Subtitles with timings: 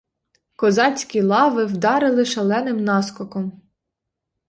[0.63, 3.51] Козацькі лави вдарили шаленим наскоком.